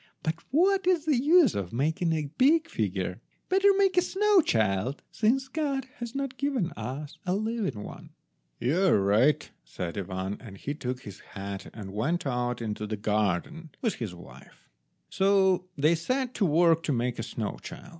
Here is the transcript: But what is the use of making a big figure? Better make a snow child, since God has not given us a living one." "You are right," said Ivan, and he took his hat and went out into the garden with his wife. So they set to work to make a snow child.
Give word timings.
But 0.23 0.39
what 0.49 0.87
is 0.87 1.05
the 1.05 1.15
use 1.23 1.53
of 1.53 1.71
making 1.71 2.11
a 2.11 2.31
big 2.39 2.67
figure? 2.67 3.21
Better 3.49 3.67
make 3.77 3.95
a 3.97 4.01
snow 4.01 4.41
child, 4.41 5.03
since 5.11 5.47
God 5.47 5.85
has 5.97 6.15
not 6.15 6.39
given 6.39 6.71
us 6.71 7.19
a 7.23 7.35
living 7.35 7.83
one." 7.83 8.09
"You 8.59 8.81
are 8.85 8.99
right," 8.99 9.47
said 9.63 9.99
Ivan, 9.99 10.37
and 10.41 10.57
he 10.57 10.73
took 10.73 11.01
his 11.01 11.19
hat 11.19 11.69
and 11.71 11.93
went 11.93 12.25
out 12.25 12.63
into 12.63 12.87
the 12.87 12.97
garden 12.97 13.69
with 13.83 13.93
his 13.93 14.15
wife. 14.15 14.67
So 15.11 15.67
they 15.77 15.93
set 15.93 16.33
to 16.33 16.47
work 16.47 16.81
to 16.85 16.91
make 16.91 17.19
a 17.19 17.21
snow 17.21 17.59
child. 17.61 17.89